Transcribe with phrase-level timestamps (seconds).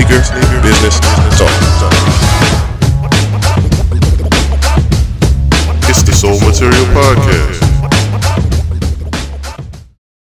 [0.00, 1.50] sneaker, sneaker business talk.
[5.88, 7.66] It's the Sole Material Podcast.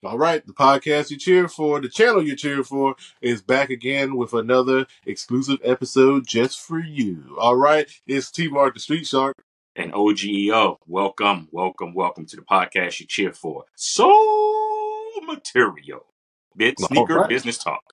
[0.05, 4.17] All right, the podcast you cheer for, the channel you cheer for, is back again
[4.17, 7.37] with another exclusive episode just for you.
[7.39, 9.37] All right, it's T Mark the Street Shark.
[9.77, 10.79] and OGEO.
[10.89, 13.67] Welcome, welcome, welcome to the podcast you cheer for.
[13.77, 16.07] Sole Material.
[16.57, 17.29] Bit All sneaker right.
[17.29, 17.93] business talk.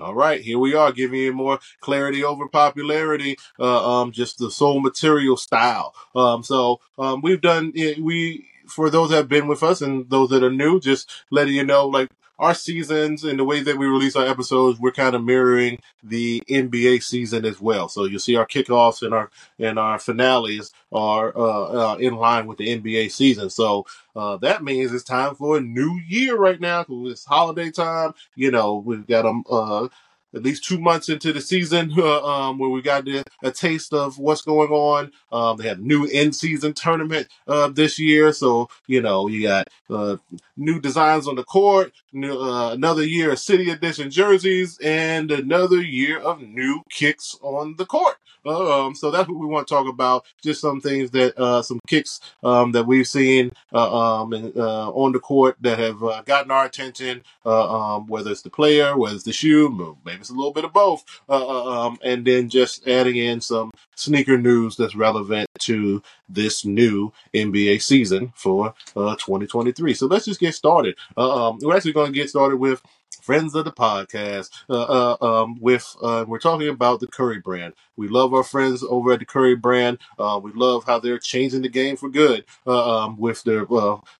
[0.00, 4.50] All right, here we are giving you more clarity over popularity, uh, um, just the
[4.50, 5.94] sole material style.
[6.16, 10.10] Um, so, um, we've done, eh, we, for those that have been with us and
[10.10, 13.78] those that are new, just letting you know, like, our seasons and the way that
[13.78, 17.88] we release our episodes, we're kind of mirroring the NBA season as well.
[17.88, 22.46] So you'll see our kickoffs and our and our finales are uh, uh, in line
[22.46, 23.50] with the NBA season.
[23.50, 28.12] So uh, that means it's time for a new year right now it's holiday time
[28.36, 29.88] you know, we've got uh,
[30.34, 33.92] at least two months into the season uh, um, where we got the, a taste
[33.92, 35.12] of what's going on.
[35.32, 40.16] Um, they have new in-season tournament uh, this year, so you know you got uh,
[40.56, 45.80] new designs on the court, new, uh, another year of city edition jerseys, and another
[45.80, 48.16] year of new kicks on the court.
[48.46, 50.26] Um, so that's what we want to talk about.
[50.42, 55.18] Just some things that uh, some kicks um, that we've seen uh, um, on the
[55.18, 59.96] court that have gotten our attention um, whether it's the player, whether it's the shoe,
[60.04, 63.42] maybe it's a little bit of both, uh, uh, um, and then just adding in
[63.42, 69.92] some sneaker news that's relevant to this new NBA season for uh, 2023.
[69.92, 70.96] So let's just get started.
[71.16, 72.80] Uh, um, we're actually going to get started with
[73.20, 74.50] friends of the podcast.
[74.68, 77.74] Uh, uh, um, with uh, we're talking about the Curry brand.
[77.96, 79.98] We love our friends over at the Curry brand.
[80.18, 83.66] Uh, we love how they're changing the game for good um, with their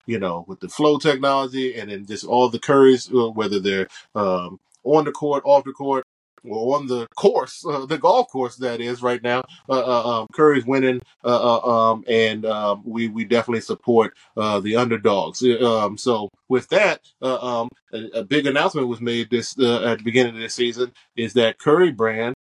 [0.05, 4.59] you know, with the flow technology and then just all the curries, whether they're um,
[4.85, 6.05] on the court, off the court,
[6.49, 9.41] or on the course, uh, the golf course that is right now.
[9.67, 14.75] Uh, uh, um, Curry's winning, uh, uh, um, and um, we we definitely support the
[14.75, 15.43] underdogs.
[15.43, 20.35] Um, so with that, um, a, a big announcement was made this at the beginning
[20.35, 22.35] of this season is that Curry brand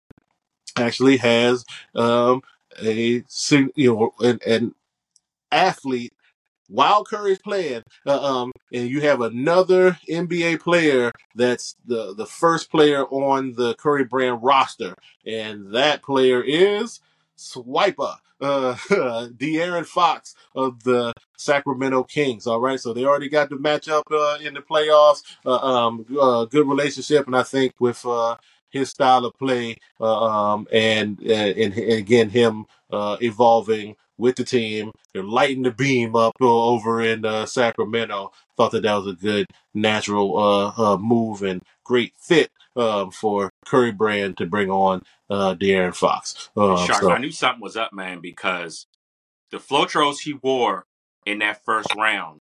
[0.77, 2.43] actually has um,
[2.83, 3.23] a
[3.75, 4.75] you know an, an
[5.51, 6.13] athlete
[6.69, 12.71] while Curry's playing, uh, um, and you have another NBA player that's the the first
[12.71, 14.95] player on the Curry brand roster,
[15.27, 17.01] and that player is
[17.37, 18.75] Swipa, uh,
[19.37, 22.47] De'Aaron Fox of the Sacramento Kings.
[22.47, 25.23] All right, so they already got the matchup uh, in the playoffs.
[25.45, 28.37] Uh, um, uh, good relationship, and I think with uh,
[28.71, 34.45] his style of play, uh, um, and, and and again him uh, evolving with the
[34.45, 34.93] team.
[35.13, 38.33] They're lighting the beam up over in uh, Sacramento.
[38.57, 43.51] Thought that that was a good natural uh, uh, move and great fit um, for
[43.67, 46.51] Curry Brand to bring on uh, De'Aaron Fox.
[46.57, 48.87] Uh, Shark, so I knew something was up, man, because
[49.51, 50.85] the Flotros he wore
[51.27, 52.39] in that first round,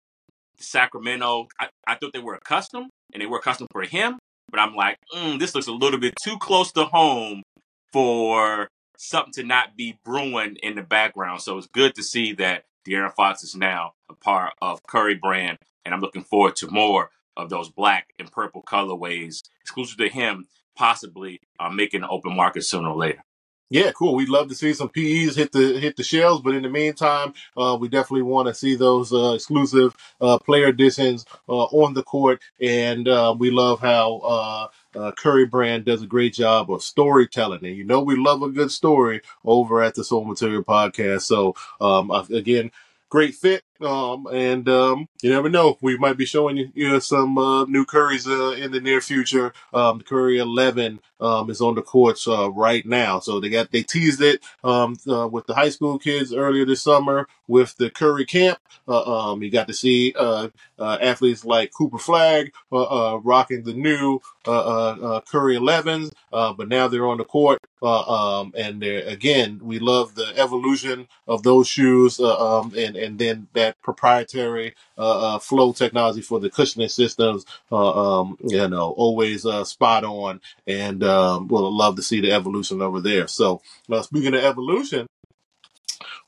[0.58, 4.76] Sacramento, I, I thought they were accustomed and they were accustomed for him, but I'm
[4.76, 7.44] like, mm, this looks a little bit too close to home
[7.92, 8.68] for
[9.02, 11.42] something to not be brewing in the background.
[11.42, 15.58] So it's good to see that De'Aaron Fox is now a part of Curry brand,
[15.84, 20.48] and I'm looking forward to more of those black and purple colorways exclusive to him,
[20.76, 23.24] possibly uh, making an open market sooner or later.
[23.72, 24.16] Yeah, cool.
[24.16, 27.34] We'd love to see some PEs hit the hit the shelves, but in the meantime,
[27.58, 32.04] uh, we definitely want to see those uh, exclusive uh, player editions uh, on the
[32.04, 34.68] court, and uh, we love how uh,
[35.00, 38.50] uh, Curry Brand does a great job of storytelling, and you know we love a
[38.50, 41.22] good story over at the Sole Material Podcast.
[41.22, 42.72] So um, again,
[43.10, 47.00] great fit, um, and um, you never know, we might be showing you, you know,
[47.00, 49.54] some uh, new Currys uh, in the near future.
[49.74, 53.84] Um, Curry Eleven um, is on the courts uh, right now, so they got they
[53.84, 58.26] teased it um, uh, with the high school kids earlier this summer with the Curry
[58.26, 58.60] camp.
[58.88, 60.50] Uh, um, you got to see uh,
[60.80, 66.12] uh, athletes like Cooper Flagg uh, uh, rocking the new uh, uh, uh, Curry 11s,
[66.34, 67.60] uh, but now they're on the court.
[67.84, 73.18] Uh, um, and again, we love the evolution of those shoes, uh, um, and and
[73.18, 77.46] then that proprietary uh, uh, flow technology for the cushioning systems.
[77.72, 82.32] Uh, um, you know, always uh, spot on, and um, we'll love to see the
[82.32, 83.28] evolution over there.
[83.28, 85.08] So, uh, speaking of evolution,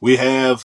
[0.02, 0.64] we have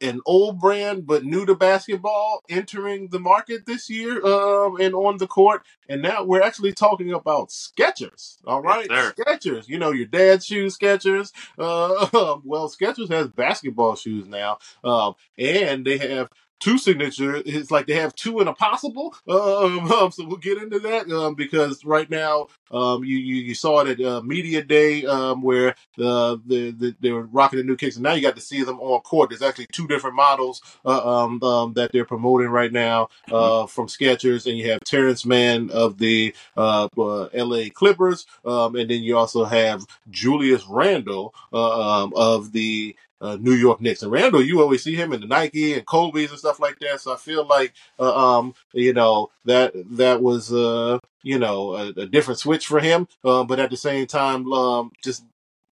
[0.00, 5.18] an old brand but new to basketball entering the market this year um, and on
[5.18, 5.62] the court.
[5.88, 8.36] And now we're actually talking about Skechers.
[8.46, 9.14] All right, Yes.
[9.14, 9.68] Skechers.
[9.68, 11.32] You know your dad's shoes, Skechers.
[11.58, 16.28] Uh, well, Skechers has basketball shoes now, um, and they have
[16.60, 17.42] two signature.
[17.44, 19.14] It's like they have two in a possible.
[19.38, 23.54] Um, um, so we'll get into that um, because right now um, you, you you
[23.54, 27.64] saw it at uh, media day um, where the, the the they were rocking the
[27.64, 29.30] new kicks, and now you got to see them on court.
[29.30, 33.86] There's actually two different models uh, um, um, that they're promoting right now uh, from
[33.86, 37.70] Skechers, and you have Terrence Mann of the uh, uh, L.A.
[37.70, 43.52] Clippers, um, and then you also have Julius Randle uh, um, of the uh, New
[43.52, 44.02] York Knicks.
[44.02, 47.00] And Randle, you always see him in the Nike and Kobe's and stuff like that.
[47.00, 51.88] So I feel like, uh, um, you know, that that was, uh, you know, a,
[51.88, 53.08] a different switch for him.
[53.24, 55.24] Um, but at the same time, um, just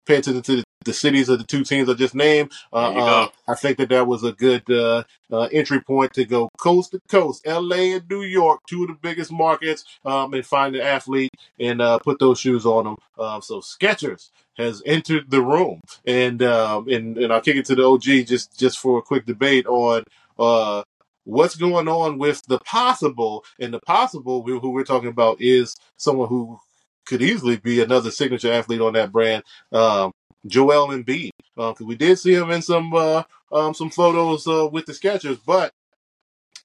[0.06, 2.52] pay attention to the, the cities of the two teams I just named.
[2.72, 3.28] Uh, uh.
[3.48, 7.02] I think that that was a good uh, uh, entry point to go coast to
[7.10, 7.94] coast, L.A.
[7.94, 12.00] and New York, two of the biggest markets, um, and find an athlete and uh,
[12.00, 12.96] put those shoes on them.
[13.18, 17.76] Uh, so Skechers has entered the room, and um, and and I'll kick it to
[17.76, 20.04] the OG just just for a quick debate on.
[20.38, 20.84] Uh,
[21.24, 25.76] What's going on with the possible and the possible we- who we're talking about is
[25.96, 26.60] someone who
[27.06, 30.12] could easily be another signature athlete on that brand, um,
[30.46, 31.32] Joel Embiid.
[31.56, 35.40] Because we did see him in some uh, um, some photos uh, with the Skechers,
[35.46, 35.74] but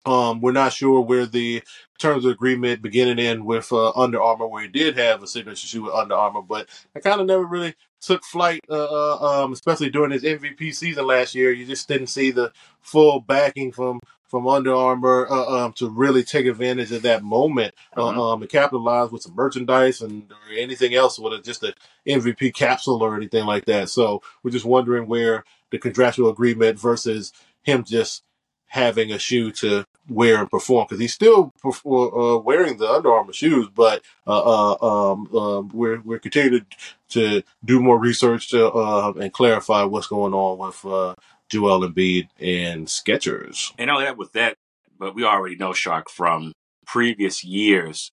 [0.07, 1.63] um, we're not sure where the
[1.99, 5.27] terms of agreement begin and end with uh, Under Armour, where he did have a
[5.27, 9.45] signature shoe with Under Armour, but I kind of never really took flight, uh, uh,
[9.45, 11.51] um, especially during his MVP season last year.
[11.51, 16.23] You just didn't see the full backing from from Under Armour uh, um, to really
[16.25, 18.17] take advantage of that moment Mhm.
[18.19, 21.75] um, and capitalize with some merchandise and or anything else with a, just a
[22.07, 23.89] MVP capsule or anything like that.
[23.89, 27.33] So we're just wondering where the contractual agreement versus
[27.63, 28.23] him just
[28.69, 33.33] having a shoe to wear and perform because he's still uh, wearing the Under Armour
[33.33, 36.67] shoes, but uh, uh, um, um, we're we're continuing
[37.09, 41.15] to, to do more research to, uh, and clarify what's going on with uh,
[41.51, 43.73] Joel Embiid and Skechers.
[43.79, 44.57] And only that with that,
[44.99, 46.53] but we already know Shark from
[46.87, 48.11] previous years.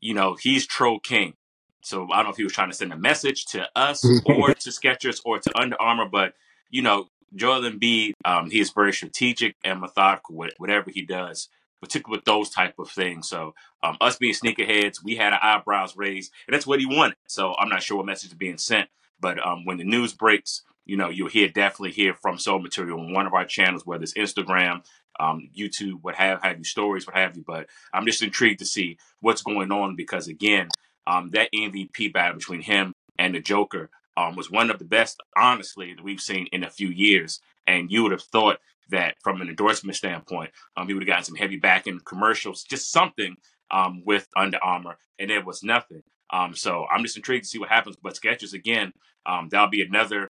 [0.00, 1.34] You know, he's troll king.
[1.82, 4.54] So I don't know if he was trying to send a message to us or
[4.54, 6.34] to Skechers or to Under Armour, but
[6.70, 11.48] you know, Joel Embiid, um, he is very strategic and methodical with whatever he does,
[11.80, 13.28] particularly with those type of things.
[13.28, 17.16] So um, us being sneakerheads, we had our eyebrows raised, and that's what he wanted.
[17.28, 18.88] So I'm not sure what message is being sent,
[19.20, 23.00] but um, when the news breaks, you know, you'll hear definitely hear from Sole Material
[23.00, 24.84] on one of our channels, whether it's Instagram,
[25.18, 27.44] um, YouTube, what have have you, stories, what have you.
[27.46, 30.68] But I'm just intrigued to see what's going on because again,
[31.06, 35.20] um, that MVP battle between him and the Joker um, was one of the best,
[35.36, 37.40] honestly, that we've seen in a few years.
[37.66, 38.58] And you would have thought
[38.90, 42.90] that from an endorsement standpoint, um, he would have gotten some heavy backing commercials, just
[42.90, 43.36] something
[43.70, 46.02] um, with Under Armour, and it was nothing.
[46.32, 47.96] Um, so I'm just intrigued to see what happens.
[48.02, 48.92] But Skechers again,
[49.26, 50.28] um, that'll be another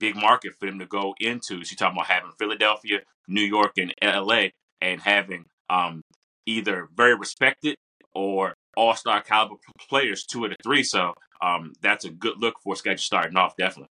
[0.00, 1.56] big market for them to go into.
[1.56, 4.46] You're talking about having Philadelphia, New York, and LA,
[4.80, 6.02] and having um,
[6.46, 7.76] either very respected
[8.14, 9.56] or all-star caliber
[9.88, 10.82] players, two of the three.
[10.82, 13.90] So um, that's a good look for Skechers starting off, definitely.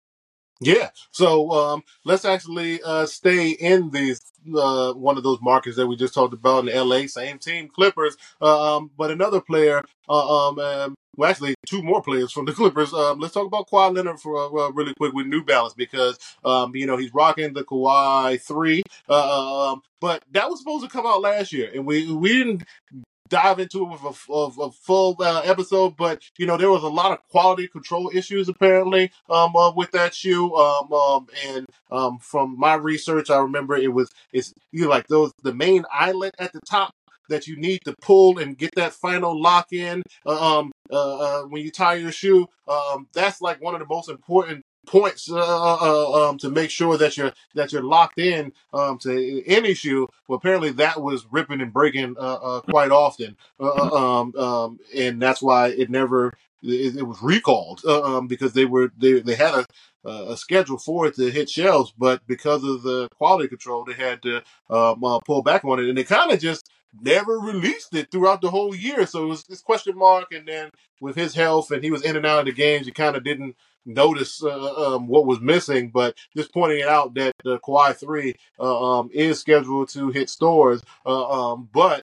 [0.60, 0.88] Yeah.
[1.10, 4.20] So um, let's actually uh, stay in these
[4.56, 7.06] uh, one of those markets that we just talked about in LA.
[7.06, 8.16] Same team, Clippers.
[8.40, 9.82] Uh, um, but another player.
[10.08, 12.92] Uh, um, well, actually, two more players from the Clippers.
[12.92, 16.74] Um, let's talk about Kawhi Leonard for uh, really quick with New Balance because um,
[16.74, 18.82] you know he's rocking the Kawhi three.
[19.08, 22.64] Uh, um, but that was supposed to come out last year, and we we didn't
[23.28, 26.82] dive into it with a, of a full uh, episode, but you know there was
[26.82, 30.54] a lot of quality control issues apparently um, uh, with that shoe.
[30.54, 35.08] Um, um, and um, from my research, I remember it was it's you know, like
[35.08, 36.94] those the main eyelet at the top
[37.28, 41.42] that you need to pull and get that final lock in uh, um, uh, uh,
[41.42, 42.46] when you tie your shoe.
[42.68, 46.96] Um, that's like one of the most important points uh, uh, um, to make sure
[46.96, 50.06] that you're that you're locked in um, to any shoe.
[50.28, 54.78] Well, apparently that was ripping and breaking uh, uh, quite often, uh, uh, um, um,
[54.94, 59.20] and that's why it never it, it was recalled uh, um, because they were they
[59.20, 59.66] they had a
[60.06, 63.92] uh, a schedule for it to hit shelves, but because of the quality control, they
[63.92, 64.36] had to
[64.70, 68.40] um, uh, pull back on it, and they kind of just never released it throughout
[68.40, 69.06] the whole year.
[69.06, 72.16] So it was this question mark, and then with his health and he was in
[72.16, 75.90] and out of the games, you kind of didn't notice uh, um, what was missing,
[75.90, 80.28] but just pointing it out that the Kawhi 3 uh, um, is scheduled to hit
[80.28, 80.82] stores.
[81.04, 82.02] Uh, um, but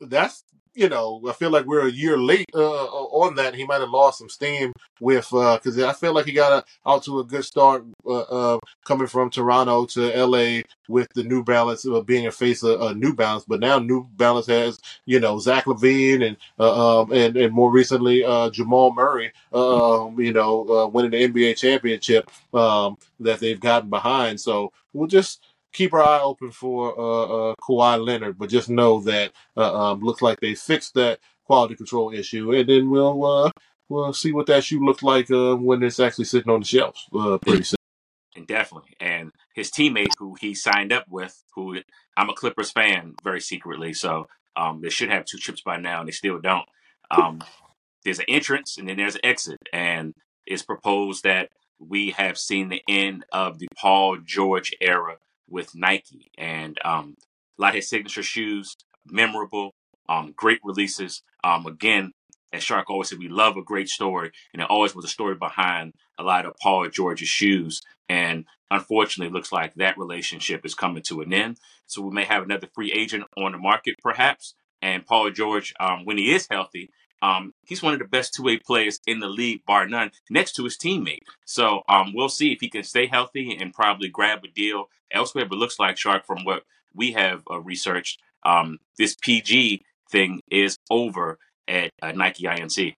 [0.00, 0.42] that's,
[0.74, 3.54] you know, I feel like we're a year late uh, on that.
[3.54, 7.04] He might have lost some steam with, because I feel like he got a, out
[7.04, 11.86] to a good start uh, uh, coming from Toronto to LA with the New Balance
[11.86, 13.44] uh, being a face of uh, New Balance.
[13.46, 17.70] But now New Balance has, you know, Zach LaVine and uh, um, and, and more
[17.70, 23.60] recently uh, Jamal Murray, um, you know, uh, winning the NBA championship um, that they've
[23.60, 24.40] gotten behind.
[24.40, 25.40] So we'll just
[25.74, 30.00] keep our eye open for uh, uh, Kawhi Leonard, but just know that uh, um,
[30.00, 33.50] looks like they fixed that quality control issue, and then we'll uh,
[33.88, 37.06] we'll see what that shoe looks like uh, when it's actually sitting on the shelves
[37.14, 37.76] uh, pretty soon.
[38.36, 38.96] and definitely.
[39.00, 41.80] And his teammate, who he signed up with, who
[42.16, 46.00] I'm a Clippers fan, very secretly, so um, they should have two trips by now,
[46.00, 46.66] and they still don't.
[47.10, 47.42] Um,
[48.04, 50.14] there's an entrance and then there's an exit, and
[50.46, 55.16] it's proposed that we have seen the end of the Paul George era
[55.48, 57.16] with Nike, and um,
[57.58, 59.74] a lot of his signature shoes, memorable,
[60.08, 61.22] um, great releases.
[61.42, 62.12] Um, again,
[62.52, 65.34] as Shark always said, we love a great story, and there always was a story
[65.34, 67.82] behind a lot of Paul George's shoes.
[68.08, 71.58] And unfortunately, it looks like that relationship is coming to an end.
[71.86, 74.54] So we may have another free agent on the market, perhaps.
[74.80, 76.90] And Paul George, um, when he is healthy,
[77.22, 80.64] um, he's one of the best two-way players in the league, bar none, next to
[80.64, 81.22] his teammate.
[81.46, 85.46] So um, we'll see if he can stay healthy and probably grab a deal elsewhere.
[85.46, 90.78] But looks like Shark, from what we have uh, researched, um, this PG thing is
[90.90, 92.94] over at uh, Nike Inc.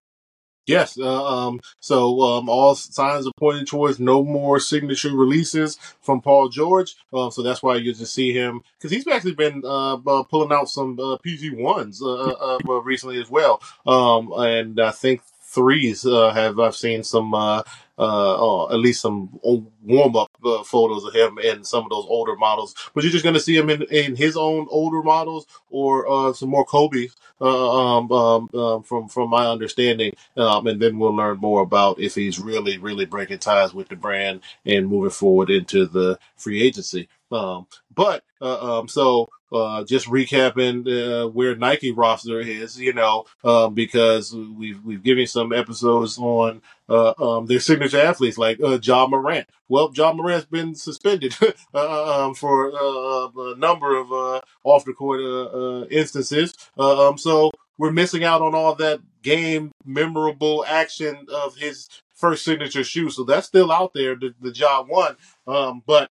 [0.67, 0.99] Yes.
[0.99, 6.49] Uh, um, so um, all signs are pointing towards no more signature releases from Paul
[6.49, 6.95] George.
[7.11, 10.69] Uh, so that's why you just see him because he's actually been uh, pulling out
[10.69, 13.61] some uh, PG ones uh, uh, recently as well.
[13.85, 17.63] Um, and I think threes have I've seen some uh,
[17.97, 22.35] oh, at least some warm up uh, photos of him in some of those older
[22.35, 22.75] models.
[22.93, 26.33] But you're just going to see him in, in his own older models or uh,
[26.33, 27.07] some more Kobe
[27.39, 31.99] uh, um, um, um, from from my understanding, um, and then we'll learn more about
[31.99, 36.63] if he's really really breaking ties with the brand and moving forward into the free
[36.63, 37.07] agency.
[37.31, 43.25] Um, but uh, um, so uh, just recapping uh, where Nike roster is, you know,
[43.43, 48.79] um, because we've we've given some episodes on uh, um, their signature athletes like uh,
[48.81, 49.47] Ja Morant.
[49.69, 51.35] Well, Ja Morant's been suspended
[51.73, 56.53] uh, um, for uh, a number of uh, off the court instances.
[56.77, 62.83] Um, so we're missing out on all that game memorable action of his first signature
[62.83, 63.09] shoe.
[63.09, 65.15] So that's still out there, the, the job one.
[65.45, 66.09] Um, but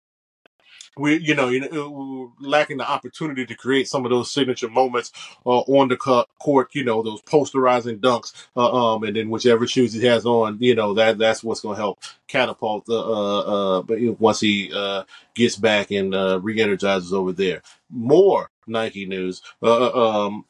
[1.00, 5.12] we you know you know lacking the opportunity to create some of those signature moments
[5.46, 5.98] uh, on the
[6.40, 10.58] court you know those posterizing dunks uh, um and then whichever shoes he has on
[10.60, 14.72] you know that that's what's going to help catapult the uh uh but once he
[14.74, 15.04] uh
[15.36, 17.62] gets back and uh re-energizes over there.
[17.90, 20.46] More Nike news uh uh, um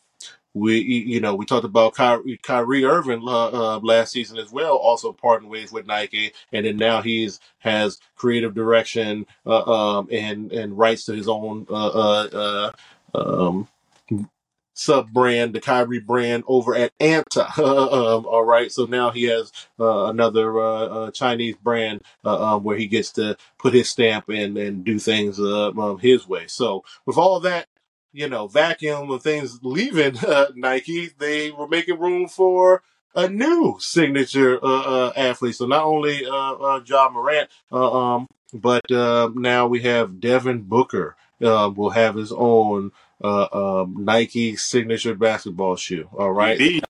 [0.60, 4.78] we, you know, we talked about Kyrie, Kyrie Irving uh, uh, last season as well,
[4.78, 9.64] also parting ways with Nike, and then now he's has creative direction uh,
[10.00, 12.72] um, and and rights to his own uh, uh,
[13.16, 13.70] uh, um,
[14.76, 17.58] sub brand, the Kyrie brand over at Anta.
[17.60, 22.66] um, all right, so now he has uh, another uh, uh, Chinese brand uh, um,
[22.66, 26.48] where he gets to put his stamp and and do things uh, um, his way.
[26.48, 27.69] So with all that
[28.14, 32.84] you know, vacuum of things leaving uh, Nike, they were making room for
[33.16, 35.56] a new signature uh, uh, athlete.
[35.56, 40.62] So not only uh, uh, Ja Morant, uh, um, but uh, now we have Devin
[40.64, 41.16] Booker.
[41.42, 46.10] Uh, will have his own um, Nike signature basketball shoe.
[46.18, 46.60] All right.
[46.60, 46.84] Indeed.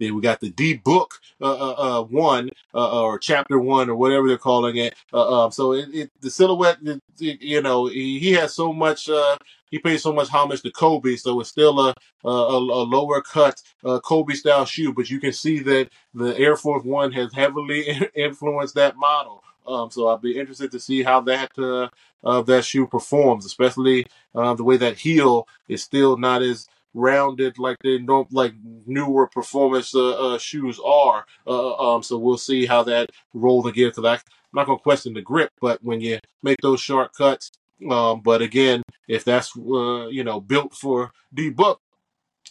[0.00, 3.96] Then we got the D book uh, uh, uh, one uh, or chapter one or
[3.96, 4.94] whatever they're calling it.
[5.12, 9.08] Uh, um, so it, it, the silhouette, it, you know, he, he has so much.
[9.08, 9.36] Uh,
[9.68, 13.60] he pays so much homage to Kobe, so it's still a a, a lower cut
[13.84, 14.92] uh, Kobe style shoe.
[14.92, 19.42] But you can see that the Air Force One has heavily influenced that model.
[19.66, 21.88] Um, so I'll be interested to see how that uh,
[22.24, 27.58] uh, that shoe performs, especially uh, the way that heel is still not as rounded
[27.58, 28.54] like they don't like
[28.86, 31.26] newer performance uh, uh, shoes are.
[31.46, 33.90] Uh, um, so we'll see how that rolls again.
[33.94, 34.20] Because I'm
[34.52, 37.50] not gonna question the grip, but when you make those shortcuts,
[37.90, 41.80] um, but again, if that's uh, you know built for D Book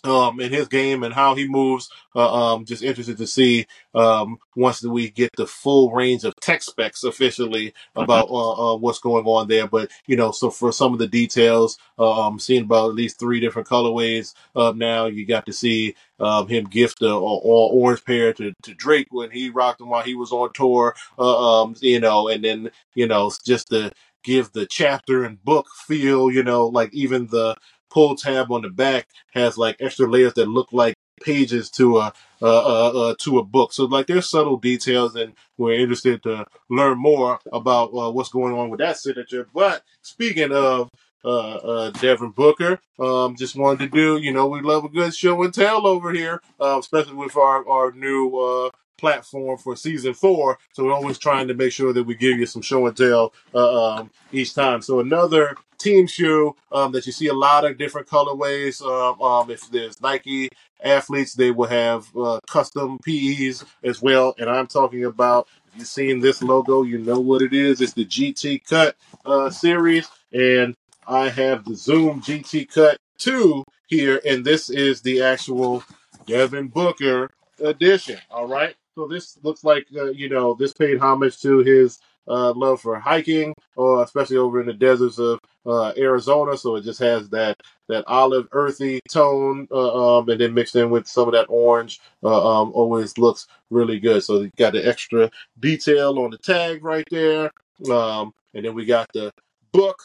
[0.03, 1.89] um, in his game and how he moves.
[2.15, 6.63] Uh, um, just interested to see um, once we get the full range of tech
[6.63, 9.67] specs officially about uh, uh, what's going on there.
[9.67, 13.19] But you know, so for some of the details, uh, um, seeing about at least
[13.19, 14.33] three different colorways.
[14.55, 18.53] Uh, now you got to see um, him gift a, a, a orange pair to,
[18.63, 20.95] to Drake when he rocked them while he was on tour.
[21.17, 23.91] Uh, um, you know, and then you know just to
[24.23, 26.31] give the chapter and book feel.
[26.31, 27.55] You know, like even the
[27.89, 32.13] pull tab on the back has like extra layers that look like pages to a
[32.41, 33.73] uh, uh, uh, to a book.
[33.73, 38.53] So like there's subtle details, and we're interested to learn more about uh, what's going
[38.53, 39.47] on with that signature.
[39.53, 40.89] But speaking of
[41.23, 45.15] uh, uh, Devin Booker, um, just wanted to do, you know, we love a good
[45.15, 48.69] show and tell over here, especially with our our new
[49.05, 50.57] platform for season four.
[50.73, 53.33] So we're always trying to make sure that we give you some show and tell
[53.53, 54.81] uh, um, each time.
[54.81, 58.81] So another team shoe um, that you see a lot of different colorways.
[58.81, 60.49] Um, um, if there's Nike
[60.83, 64.33] athletes, they will have uh, custom PEs as well.
[64.39, 65.47] And I'm talking about.
[65.77, 67.81] You've seen this logo, you know what it is.
[67.81, 68.95] It's the GT Cut
[69.25, 70.73] uh, series, and
[71.05, 75.83] I have the Zoom GT Cut 2 here, and this is the actual
[76.27, 78.19] Devin Booker edition.
[78.31, 78.73] All right.
[78.95, 82.97] So this looks like, uh, you know, this paid homage to his uh, love for
[82.97, 86.57] hiking, or especially over in the deserts of uh, Arizona.
[86.57, 87.57] So it just has that
[87.89, 91.99] that olive earthy tone, uh, um, and then mixed in with some of that orange.
[92.23, 94.23] Uh, um, always looks really good.
[94.23, 97.51] So you got the extra detail on the tag right there,
[97.91, 99.29] um, and then we got the
[99.73, 100.01] book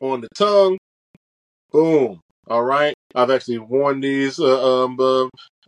[0.00, 0.78] on the tongue.
[1.72, 2.20] Boom.
[2.48, 2.94] All right.
[3.14, 4.98] I've actually worn these uh, um,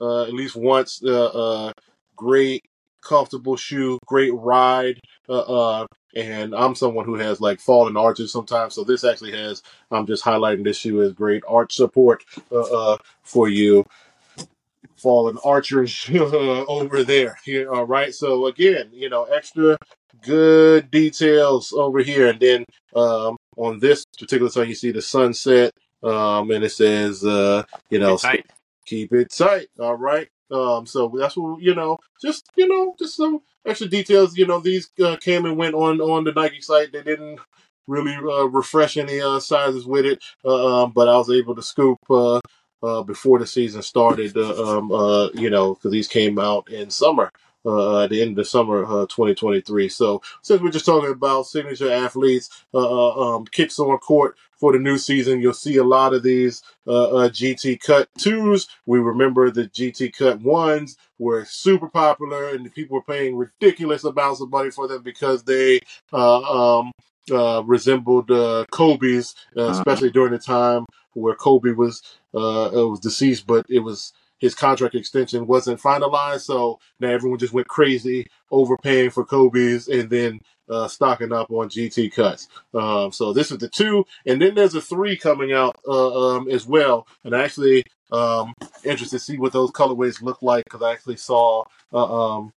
[0.00, 1.03] uh, at least once.
[2.18, 2.64] Uh, uh, great,
[3.02, 5.00] comfortable shoe, great ride.
[5.28, 8.75] Uh, uh, and I'm someone who has like fallen arches sometimes.
[8.75, 12.98] So this actually has, I'm just highlighting this shoe as great arch support uh, uh,
[13.22, 13.84] for you
[14.96, 17.38] fallen archers over there.
[17.44, 18.14] Here, all right.
[18.14, 19.78] So again, you know, extra
[20.22, 22.64] good details over here, and then
[22.96, 25.72] um, on this particular side, you see the sunset,
[26.02, 28.18] um, and it says, uh, you know,
[28.87, 29.68] keep it tight.
[29.78, 30.28] All right.
[30.50, 31.99] Um, so that's what you know.
[32.21, 34.37] Just you know, just some extra details.
[34.37, 36.93] You know, these uh, came and went on on the Nike site.
[36.93, 37.40] They didn't
[37.87, 41.62] really uh, refresh any uh, sizes with it, uh, um, but I was able to
[41.62, 42.40] scoop uh,
[42.83, 44.37] uh, before the season started.
[44.37, 44.90] Um,
[45.35, 47.31] you know, because these came out in summer.
[47.68, 49.90] Uh, at the end of the summer, uh, 2023.
[49.90, 54.72] So, since we're just talking about signature athletes, uh, uh, um, kicks on court for
[54.72, 58.68] the new season, you'll see a lot of these uh, uh, GT Cut 2s.
[58.87, 64.40] We remember the GT Cut 1s were super popular and people were paying ridiculous amounts
[64.40, 65.80] of money for them because they
[66.12, 66.92] uh, um,
[67.30, 69.72] uh, resembled uh, Kobe's, uh, Uh-huh.
[69.72, 75.46] especially during the time where Kobe was was deceased, but it was his contract extension
[75.46, 76.42] wasn't finalized.
[76.42, 81.68] So now everyone just went crazy overpaying for Kobe's and then uh, stocking up on
[81.68, 82.48] GT cuts.
[82.74, 86.51] Um, so this is the two, and then there's a three coming out uh, um,
[86.51, 87.07] as well.
[87.24, 88.53] And I actually um,
[88.85, 92.53] interested to see what those colorways look like because I actually saw uh, um,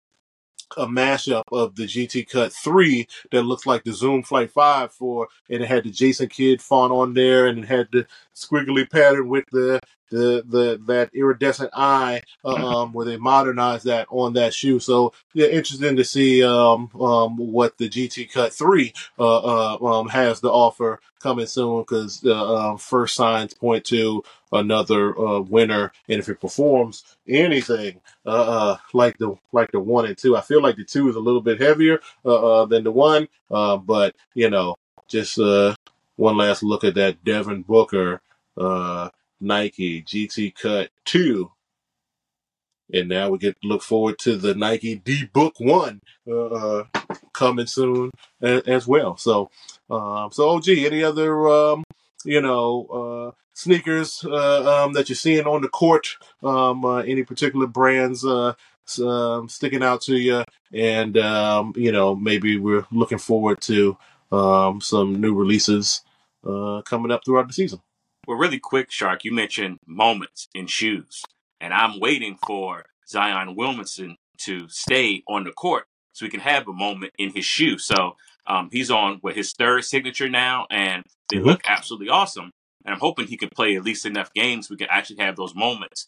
[0.76, 5.28] a mashup of the GT Cut 3 that looks like the Zoom Flight 5 for,
[5.48, 9.28] and it had the Jason Kidd font on there, and it had the squiggly pattern
[9.28, 14.54] with the the the that iridescent eye, uh, um, where they modernized that on that
[14.54, 14.80] shoe.
[14.80, 20.08] So yeah, interesting to see um um what the GT Cut 3 uh, uh um
[20.08, 25.92] has to offer coming soon because uh, um, first signs point to another uh, winner,
[26.08, 30.36] and if it performs anything uh, uh, like the like the one and two.
[30.36, 33.28] I feel like the two is a little bit heavier uh, uh, than the one,
[33.50, 34.76] uh, but you know,
[35.08, 35.74] just uh,
[36.16, 38.20] one last look at that Devin Booker
[38.56, 41.52] uh, Nike GT Cut two,
[42.92, 46.84] and now we get to look forward to the Nike D Book one uh, uh,
[47.32, 48.10] coming soon
[48.42, 49.16] as, as well.
[49.16, 49.50] So,
[49.88, 51.84] um, so OG, any other um,
[52.24, 56.08] you know uh, sneakers uh, um, that you're seeing on the court?
[56.42, 58.54] Um, uh, any particular brands uh,
[59.02, 60.44] um, sticking out to you?
[60.72, 63.96] And um, you know, maybe we're looking forward to
[64.30, 66.02] some new releases
[66.44, 67.80] coming up throughout the season.
[68.26, 71.22] Well, really quick, Shark, you mentioned moments in shoes,
[71.60, 76.68] and I'm waiting for Zion Williamson to stay on the court so we can have
[76.68, 77.78] a moment in his shoe.
[77.78, 81.46] So um, he's on with his third signature now, and they Mhm.
[81.46, 82.52] look absolutely awesome.
[82.84, 85.54] And I'm hoping he can play at least enough games we can actually have those
[85.54, 86.06] moments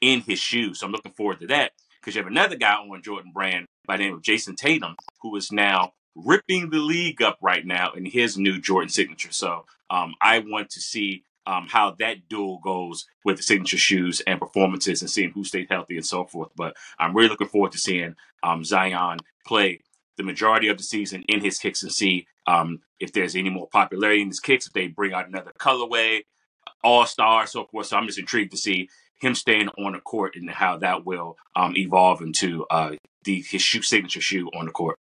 [0.00, 0.80] in his shoes.
[0.80, 3.96] So I'm looking forward to that because you have another guy on Jordan Brand by
[3.96, 8.04] the name of Jayson Tatum, who is now ripping the league up right now in
[8.04, 9.32] his new Jordan signature.
[9.32, 14.20] So um, I want to see um, how that duel goes with the signature shoes
[14.26, 16.50] and performances and seeing who stays healthy and so forth.
[16.56, 19.80] But I'm really looking forward to seeing um, Zion play
[20.16, 23.68] the majority of the season in his kicks and see um, if there's any more
[23.68, 26.22] popularity in his kicks, if they bring out another colorway,
[26.82, 27.86] all star, so forth.
[27.86, 28.88] So I'm just intrigued to see
[29.20, 32.92] him staying on the court and how that will um, evolve into uh,
[33.24, 34.98] the his shoe signature shoe on the court.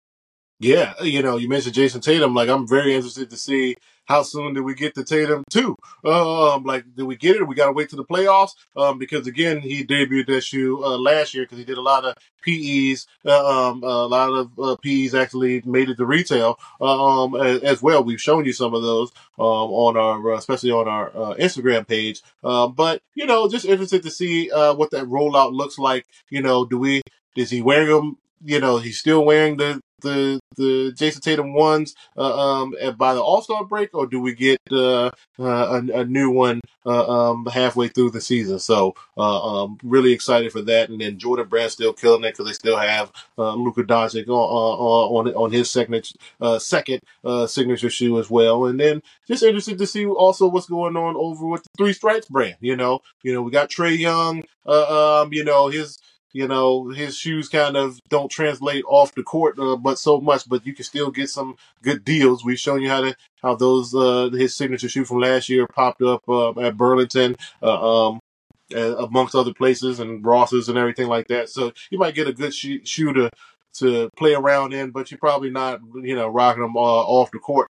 [0.63, 2.33] Yeah, you know, you mentioned Jayson Tatum.
[2.33, 5.75] Like, I'm very interested to see how soon do we get the Tatum too.
[6.05, 7.47] Um, like, do we get it?
[7.47, 8.51] We got to wait to the playoffs.
[8.75, 12.05] Um, because again, he debuted that shoe uh, last year because he did a lot
[12.05, 13.07] of PEs.
[13.25, 16.57] Uh, um, a lot of uh, PEs actually made it to retail.
[16.79, 18.03] uh, Um, as, as well.
[18.03, 21.87] We've shown you some of those um on our, uh, especially on our uh, Instagram
[21.87, 22.21] page.
[22.43, 26.05] Um, but you know, just interested to see uh what that rollout looks like.
[26.29, 27.01] You know, do we
[27.35, 28.17] is he wearing them?
[28.45, 33.21] You know, he's still wearing the the the Jayson Tatum ones uh, um by the
[33.21, 35.07] All Star break, or do we get uh,
[35.39, 38.59] uh, a, a new one um halfway through the season?
[38.59, 40.89] So um really excited for that.
[40.89, 45.27] And then Jordan Brand still killing it because they still have uh, Luka Doncic on
[45.27, 46.05] on on his second
[46.39, 46.99] uh, second
[47.47, 48.65] signature shoe as well.
[48.65, 52.27] And then just interested to see also what's going on over with the Three Stripes
[52.27, 52.57] brand.
[52.59, 54.43] You know, you know we got Trae Young.
[54.65, 55.97] Um, you know his
[56.33, 60.47] you know his shoes kind of don't translate off the court uh, but so much
[60.49, 62.43] but you can still get some good deals.
[62.43, 66.01] We've shown you how to how those uh his signature shoe from last year popped
[66.01, 68.19] up uh, at burlington uh, um
[68.73, 71.49] amongst other places and rosses and everything like that.
[71.49, 73.29] So you might get a good shoe, shoe to
[73.75, 77.39] to play around in but you're probably not you know rocking them uh, off the
[77.39, 77.67] court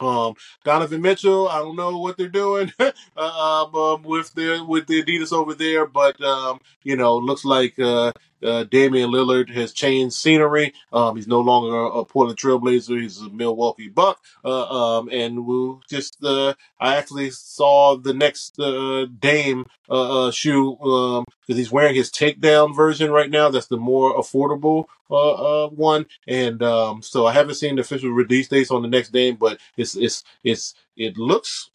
[0.00, 0.34] um,
[0.64, 2.72] Donovan Mitchell, I don't know what they're doing
[3.16, 7.78] uh, um, with the with the Adidas over there, but um, you know, looks like
[7.78, 10.72] uh, uh, Damian Lillard has changed scenery.
[10.92, 14.20] Um, he's no longer a, Portland Trailblazer; he's a Milwaukee Buck.
[14.44, 20.30] Uh, um, and we'll just uh, I actually saw the next uh, Dame uh, uh,
[20.30, 23.48] shoe because um, he's wearing his takedown version right now.
[23.48, 28.10] That's the more affordable uh, uh, one, and um, so I haven't seen the official
[28.10, 31.70] release dates on the next Dame, but it's it's it's it looks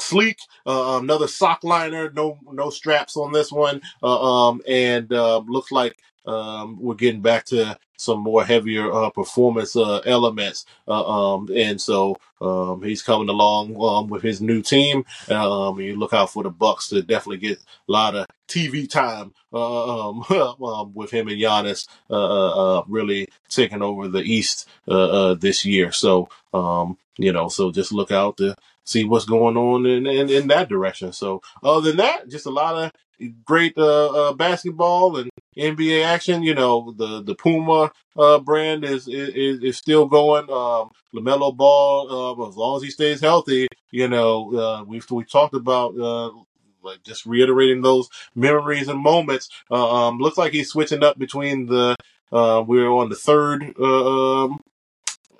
[0.00, 0.38] sleek.
[0.66, 5.72] Uh, another sock liner, no no straps on this one, uh, um, and uh, looks
[5.72, 10.66] like um, we're getting back to some more heavier uh, performance uh, elements.
[10.88, 15.04] Uh, um, and so um, he's coming along um, with his new team.
[15.28, 19.32] Um, you look out for the Bucks to definitely get a lot of TV time
[19.52, 20.24] uh, um,
[20.62, 25.34] um, with him and Giannis uh, uh, uh, really taking over the East uh, uh,
[25.34, 25.92] this year.
[25.92, 30.28] So um, you know, so just look out to see what's going on in, in,
[30.28, 31.12] in that direction.
[31.12, 32.92] So other than that, just a lot of
[33.44, 36.42] great uh, uh, basketball and NBA action.
[36.42, 40.50] You know, the the Puma uh, brand is, is is still going.
[40.50, 45.24] Um, Lamelo Ball, uh, as long as he stays healthy, you know, uh, we've we
[45.24, 45.98] talked about.
[45.98, 46.30] Uh,
[47.02, 49.48] just reiterating those memories and moments.
[49.70, 51.96] Uh, um, looks like he's switching up between the.
[52.30, 54.60] Uh, we're on the third uh, um,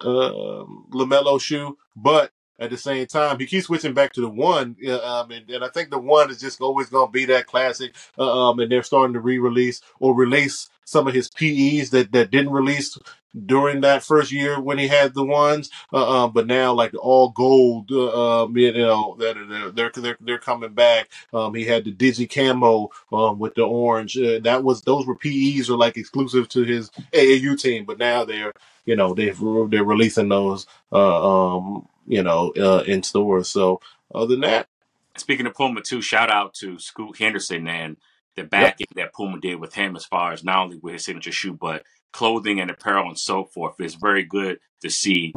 [0.00, 3.38] uh, Lamelo shoe, but at the same time.
[3.38, 6.40] He keeps switching back to the one, um, and, and I think the one is
[6.40, 7.94] just always going to be that classic.
[8.18, 12.30] Uh, um, and they're starting to re-release or release some of his PEs that, that
[12.30, 12.98] didn't release
[13.46, 15.70] during that first year when he had the ones.
[15.92, 20.16] Uh, um, but now like the all gold, uh, um, you know, they're, they're they're
[20.20, 21.10] they're coming back.
[21.32, 24.16] Um, he had the digi camo um, with the orange.
[24.16, 28.24] Uh, that was those were PEs are like exclusive to his AAU team, but now
[28.24, 28.52] they're
[28.84, 29.38] you know they've
[29.68, 33.48] they're releasing those uh, um, you know, uh, in stores.
[33.48, 33.80] So
[34.14, 34.68] other than that,
[35.16, 37.96] Speaking of Puma, too, shout out to Scoot Henderson and
[38.34, 41.04] the yep, backing that Puma did with him as far as not only with his
[41.04, 43.76] signature shoe, but clothing and apparel and so forth.
[43.78, 45.32] It's very good to see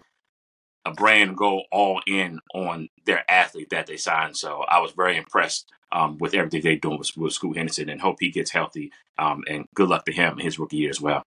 [0.83, 4.35] a brand go all in on their athlete that they signed.
[4.35, 8.01] So I was very impressed um, with everything they're doing with, with Scoot Henderson and
[8.01, 8.91] hope he gets healthy.
[9.19, 11.23] Um, and good luck to him in his rookie year as well.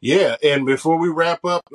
[0.00, 0.36] yeah.
[0.42, 1.68] And before we wrap up,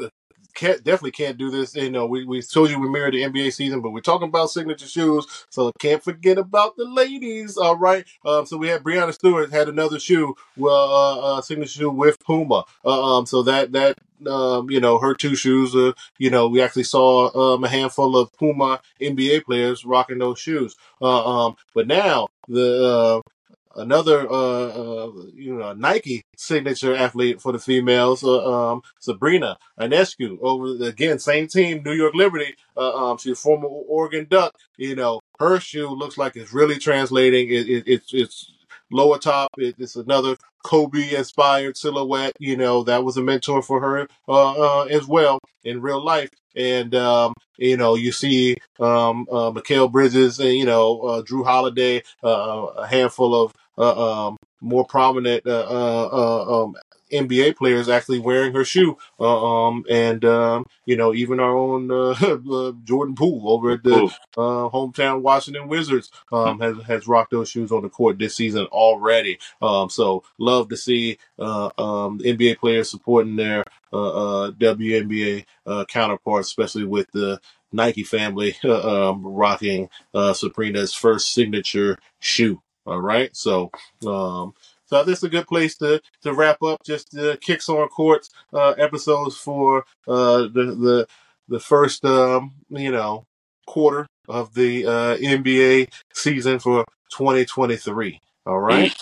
[0.57, 1.75] can't definitely can't do this.
[1.75, 4.49] You know, we, we told you we mirrored the NBA season, but we're talking about
[4.49, 7.57] signature shoes, so can't forget about the ladies.
[7.57, 8.05] All right.
[8.25, 12.19] Um, so we had Breanna Stewart had another shoe, well, uh, uh, signature shoe with
[12.19, 12.65] Puma.
[12.83, 15.75] Uh, um, so that that um, you know, her two shoes.
[15.75, 20.39] Uh, you know, we actually saw um, a handful of Puma NBA players rocking those
[20.39, 20.75] shoes.
[21.01, 23.29] Uh, um, but now the uh,
[23.77, 30.37] another uh, uh, you know Nike signature athlete for the females, uh, um, Sabrina Ionescu.
[30.41, 32.55] Over again, same team, New York Liberty.
[32.75, 34.55] Uh, um, she's a former Oregon Duck.
[34.77, 37.49] You know, her shoe looks like it's really translating.
[37.49, 38.51] It, it, it's it's
[38.91, 39.49] lower top.
[39.57, 42.33] It, it's another Kobe inspired silhouette.
[42.39, 46.29] You know, that was a mentor for her uh, uh, as well in real life.
[46.55, 51.45] And um, you know, you see um, uh, Mikal Bridges and you know uh, Jrue
[51.45, 56.75] Holiday, uh, a handful of uh, um, more prominent uh, uh, uh, um,
[57.11, 58.97] NBA players actually wearing her shoe.
[59.19, 62.15] Uh, um, and, um, you know, even our own uh,
[62.51, 64.05] uh, Jordan Poole over at the
[64.37, 68.65] uh, hometown Washington Wizards um, has, has rocked those shoes on the court this season
[68.67, 69.39] already.
[69.61, 75.85] Um, so love to see uh, um, NBA players supporting their uh, uh, WNBA uh,
[75.85, 77.39] counterparts, especially with the
[77.71, 82.61] Nike family uh, um, rocking uh, Sabrina's first signature shoe.
[82.85, 83.71] All right, so
[84.05, 84.53] um,
[84.87, 86.83] so this is a good place to to wrap up.
[86.83, 91.07] Just uh, kicks on courts uh, episodes for uh, the the
[91.47, 93.25] the first um, you know
[93.65, 98.21] quarter of the uh, NBA season for 2023.
[98.45, 98.95] All right.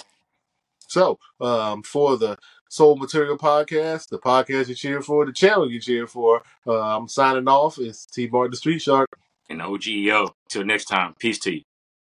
[0.88, 2.38] So, um, for the
[2.70, 7.08] Sole Material Podcast, the podcast you cheer for, the channel you cheer for, uh, I'm
[7.08, 7.78] signing off.
[7.80, 9.10] It's T Martin the Street Shark.
[9.50, 10.32] And OGEO.
[10.50, 11.14] Till next time.
[11.20, 11.62] Peace to you.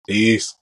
[0.08, 0.56] Peace.